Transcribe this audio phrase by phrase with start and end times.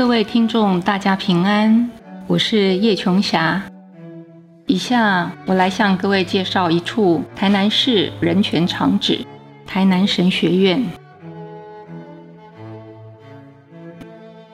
[0.00, 1.90] 各位听众，大家平安，
[2.26, 3.62] 我是叶琼霞。
[4.64, 9.18] 以下我来向各位介绍一处台南市人权长址——
[9.68, 10.82] 台南神学院。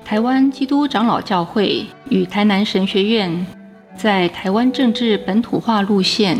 [0.04, 3.46] 台湾基督长老教会与台南神学院
[3.96, 6.36] 在台湾政治本土化路线、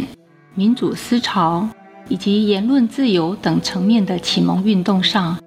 [0.57, 1.69] 民主思潮
[2.09, 5.39] 以及言论自由等层面的启蒙运动上，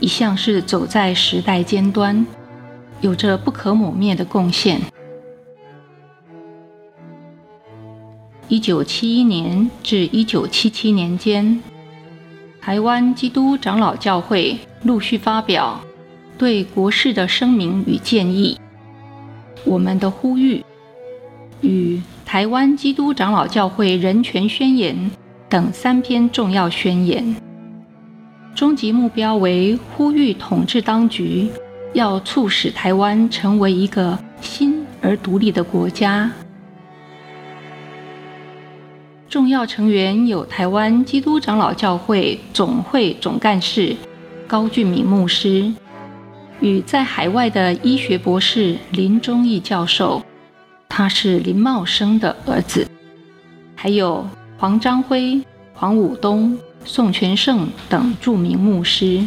[0.00, 2.24] 一向是走在时代尖端。
[3.00, 4.80] 有着不可磨灭的贡献。
[8.48, 11.60] 一九七一年至一九七七年间，
[12.60, 15.80] 台湾基督长老教会陆续发表
[16.38, 18.58] 对国事的声明与建议，
[19.64, 20.64] 我们的呼吁
[21.60, 25.10] 与台湾基督长老教会人权宣言
[25.48, 27.34] 等三篇重要宣言，
[28.54, 31.50] 终极目标为呼吁统治当局。
[31.96, 36.30] 要促使台湾成为一个新而独立的国家。
[39.30, 43.96] 重要成员有台湾基督长老教会总会总干事
[44.46, 45.72] 高俊明牧师，
[46.60, 50.22] 与在海外的医学博士林忠义教授，
[50.90, 52.86] 他是林茂生的儿子，
[53.74, 59.26] 还有黄章辉、黄武东、宋全胜等著名牧师。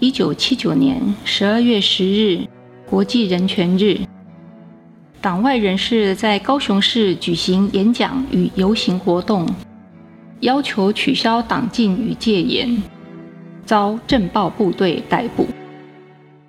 [0.00, 2.46] 一九七九年十二月十日，
[2.88, 3.98] 国际人权日，
[5.20, 9.44] 党外人士在高雄市举行演讲与游行活动，
[10.38, 12.80] 要求取消党禁与戒严，
[13.64, 15.44] 遭政报部队逮捕。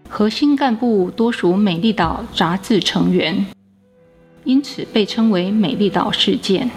[0.08, 3.48] 核心干部多属美丽岛杂志成员，
[4.44, 6.70] 因此被称为美丽岛事件。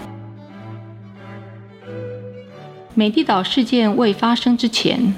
[2.95, 5.13] 美丽岛事件未发生之前。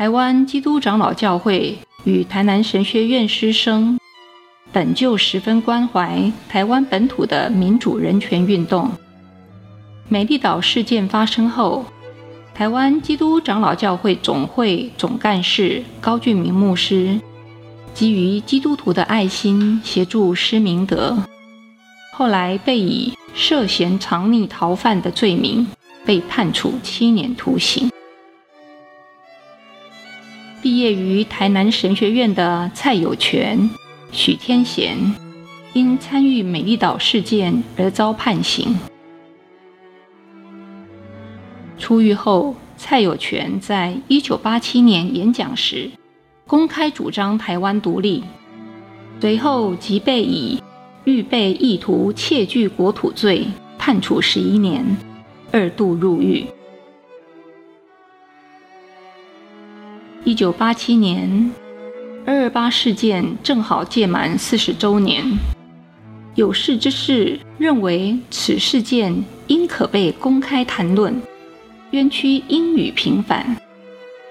[0.00, 3.98] 台湾基督长老教会与台南神学院师生
[4.72, 8.90] 本就十分关怀台湾本土的民主人权运动。
[10.08, 11.84] 美丽岛事件发生后，
[12.54, 17.20] 台湾基督长老教会总会总干事高俊明牧师
[17.92, 21.18] 基于基督徒的爱心协助施明德，
[22.14, 25.66] 后来被以涉嫌藏匿逃犯的罪名
[26.06, 27.90] 被判处七年徒刑。
[30.62, 33.70] 毕业于台南神学院的蔡有全、
[34.12, 34.94] 许天贤，
[35.72, 38.76] 因参与美丽岛事件而遭判刑。
[41.78, 45.90] 出狱后，蔡有全在一九八七年演讲时
[46.46, 48.22] 公开主张台湾独立，
[49.18, 50.62] 随后即被以
[51.04, 53.46] 预备意图窃据国土罪
[53.78, 54.84] 判处十一年，
[55.50, 56.44] 二度入狱。
[60.22, 61.50] 一九八七年，
[62.26, 65.24] 二二八事件正好届满四十周年。
[66.34, 71.20] 有识之士认为，此事件应可被公开谈论，
[71.92, 73.56] 冤屈应予平反，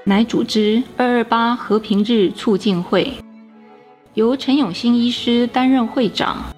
[0.03, 3.11] 乃组织二二八和平日促进会，
[4.13, 6.53] 由陈永兴医师担任会长，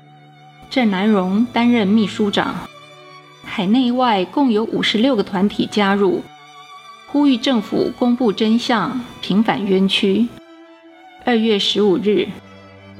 [0.69, 2.53] 郑南荣担任秘书长，
[3.45, 6.21] 海内外共有五十六个团体加入。
[7.11, 10.25] 呼吁政府公布真相，平反冤屈。
[11.25, 12.25] 二月十五日，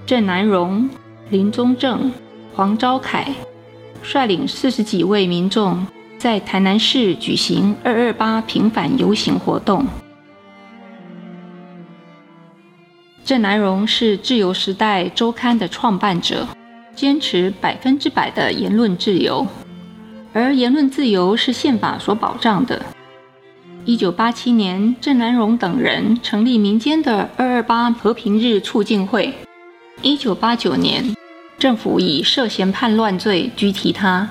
[0.06, 0.90] 郑南荣、
[1.30, 2.12] 林宗正、
[2.54, 3.34] 黄昭凯
[4.04, 9.86] 率领四十几位民众在台南市举行“二二八”平反游行活动。
[13.24, 16.46] 郑南荣是自由时代周刊的创办者，
[16.94, 19.48] 坚持百分之百的言论自由，
[20.34, 22.86] 而言论自由是宪法所保障的。
[23.84, 29.34] 一九八七年，郑南荣等人成立民间的“二二八和平日促进会”。
[30.04, 31.16] 一九八九年，
[31.58, 34.30] 政府以涉嫌叛乱罪拘提他。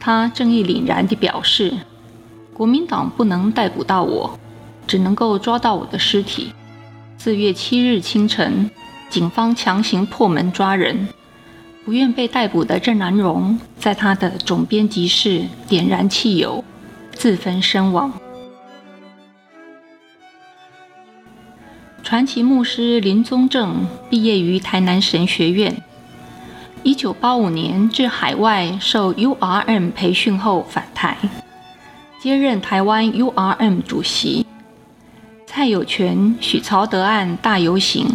[0.00, 1.72] 他正义凛然地表示
[2.52, 4.36] ：“国民党不能逮捕到我，
[4.88, 6.52] 只能够抓到我的尸体。”
[7.16, 8.68] 四月七日清晨，
[9.08, 11.06] 警方强行破门抓人，
[11.84, 16.64] 不愿被逮捕的郑南荣在他的总编辑室点燃汽油，
[17.12, 18.12] 自焚身亡。
[22.04, 25.82] 传奇牧师林宗正毕业于台南神学院，
[26.82, 31.16] 一九八五年至海外受 URM 培训后返台，
[32.20, 34.44] 接任台湾 URM 主席。
[35.46, 38.06] 蔡有全、许曹德案大游行、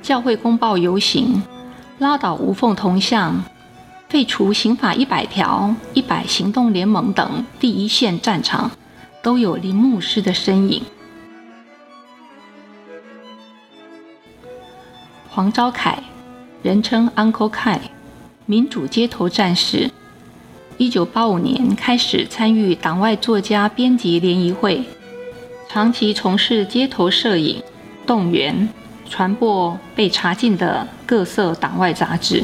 [0.00, 1.42] 教会公报游行、
[1.98, 3.44] 拉倒无缝铜像、
[4.08, 8.70] 废除刑法一百条、一百行动联盟等第一线战场，
[9.22, 10.82] 都有林牧师的身影。
[15.32, 15.96] 黄昭凯，
[16.60, 17.78] 人称 Uncle Kai，
[18.46, 19.88] 民主街头战士。
[20.76, 24.82] 一九八五年开始参与党外作家编辑联谊会，
[25.68, 27.62] 长期从事街头摄影、
[28.04, 28.68] 动员、
[29.08, 32.42] 传播被查禁的各色党外杂志。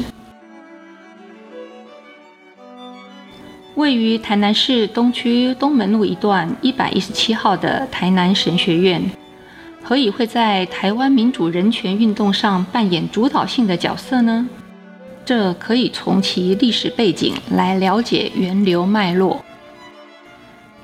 [3.75, 9.11] 位于台南市东区东门路一段一百一十七号的台南神学院，
[9.87, 14.45] 何以会在台湾民主人权运动上扮演主导性的角色呢？
[15.23, 19.45] 这可以从其历史背景来了解源流脉络。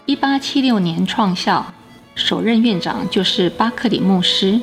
[0.06, 1.74] 一八七六年创校，
[2.16, 4.58] 首任院长就是巴克里牧师。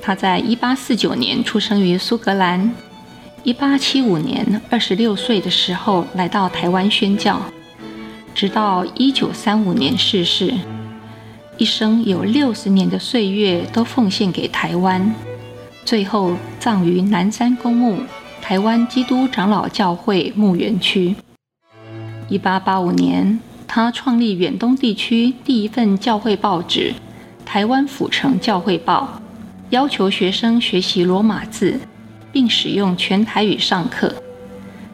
[0.00, 2.72] 他在一八四九年出生于苏格兰，
[3.42, 7.42] 一八七五年二十六岁的时候来到台湾宣教。
[8.32, 10.54] 直到一九三五年逝世，
[11.58, 15.14] 一生有六十年的岁月都奉献给台湾，
[15.84, 17.98] 最后葬于南山公墓
[18.40, 21.14] 台湾基督长老教会墓园区。
[22.28, 23.38] 一八八五年，
[23.68, 26.94] 他创立远东地区第一份教会报纸
[27.46, 29.20] 《台湾府城教会报》，
[29.68, 31.78] 要求学生学习罗马字，
[32.32, 34.12] 并使用全台语上课。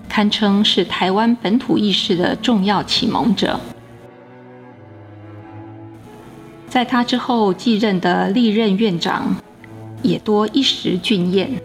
[0.08, 3.58] 堪称是台湾本土意识的重要启蒙者。
[6.68, 9.36] 在他之后继任的历任院长
[10.02, 11.60] 也多一时俊彦，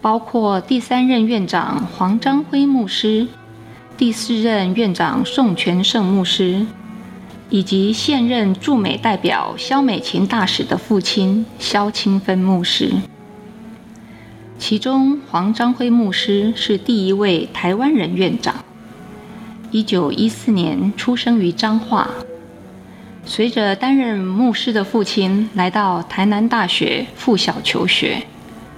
[0.00, 3.28] 包括第三任院长黄章辉牧师、
[3.96, 6.66] 第四任院长宋全胜牧师，
[7.50, 12.92] 以及现任驻美代表萧美琴大使的父亲萧清芬牧师。
[14.58, 18.64] 其中，黄章辉牧师是第一位台湾人院长。
[19.70, 22.08] 一九一四年出生于彰化，
[23.30, 28.22] 随着担任牧师的父亲来到台南大学附小求学，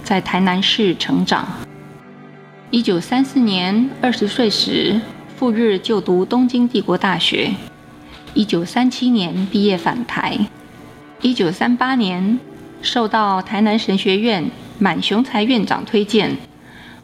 [0.03, 1.47] 在台南市成长。
[2.69, 4.99] 一九三四年二十岁时
[5.37, 7.49] 赴日就读东京帝国大学。
[8.33, 10.37] 一九三七年毕业返台。
[11.21, 12.37] 一九三八年
[12.81, 14.43] 受到台南神学院。
[14.77, 16.35] 满雄才院长推荐，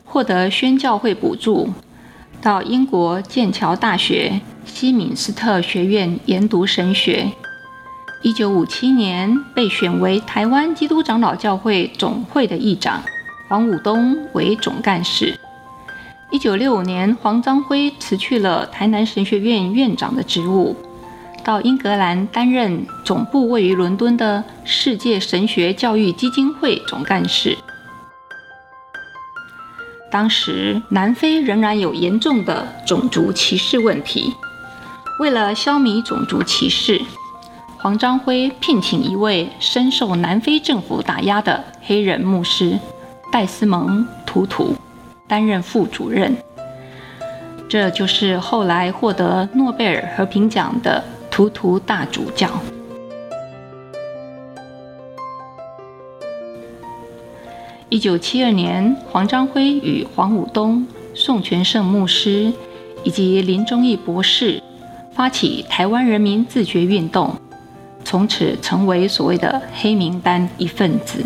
[0.04, 1.72] 获得宣教会补助，
[2.42, 7.32] 到英国剑桥大学西敏斯特学院研读神学。
[8.22, 13.02] 一九五七年被选为台湾基督长老教会总会的议长，
[13.48, 15.40] 黄武东为总干事。
[16.30, 20.76] 一九六五年，黄章辉辞去了台南神学院院长的职务，
[21.44, 27.58] 到英格兰担任总部位于伦敦的世界神学教育基金会总干事。
[30.12, 34.34] 当时南非仍然有严重的种族歧视问题。
[35.20, 37.02] 为了消弭种族歧视，
[37.80, 42.78] 黄章辉聘请一位深受南非政府打压的黑人牧师
[43.32, 44.76] 戴斯蒙·图图
[45.28, 46.38] 担任副主任。
[47.68, 52.48] 这就是后来获得诺贝尔和平奖的图图大主教。
[57.90, 60.86] 一九七二年，黄章辉与黄武东、
[61.16, 62.54] 宋全胜牧师
[63.04, 64.62] 以及林忠义博士
[65.18, 67.36] 发起台湾人民自觉运动，
[68.06, 71.26] 从此成为所谓的黑名单一份子。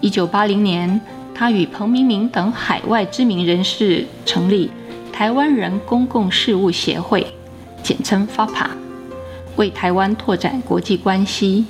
[0.00, 0.98] 一九八零年，
[1.34, 4.70] 他与彭明明等海外知名人士成立
[5.12, 7.26] 台湾人公共事务协会，
[7.82, 8.68] 简称 FAPA，
[9.56, 11.66] 为台湾拓展国际关系。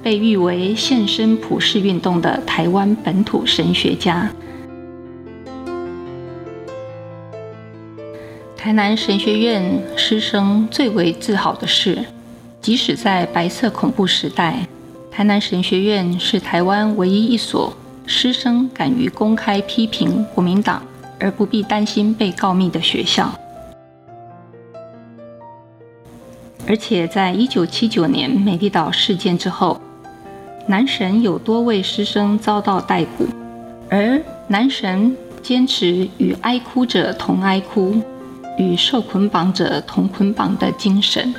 [0.00, 4.30] 被誉为献身普世运动的台湾本土神学家。
[8.62, 12.04] 台南神学院师生最为自豪的是，
[12.60, 14.66] 即使在白色恐怖时代，
[15.10, 17.74] 台南神学院是台湾唯一一所
[18.04, 20.82] 师生敢于公开批评国民党
[21.18, 23.32] 而不必担心被告密的学校。
[26.68, 29.80] 而且，在一九七九年美丽岛事件之后。
[30.66, 33.26] 男神有多位师生遭到逮捕，
[33.88, 38.00] 而男神坚持与哀哭者同哀哭，
[38.60, 41.34] 与受捆绑者同捆绑的精神。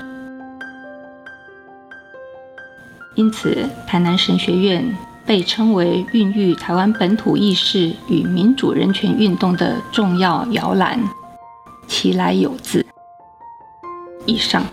[3.16, 11.00] 因此，台南神学院被称为孕育台湾本土意识与民主人权运动的重要摇篮，
[11.88, 12.86] 其来有自。
[14.26, 14.64] 以上。